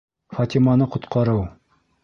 [0.37, 1.41] ФАТИМАНЫ ҠОТҠАРЫУ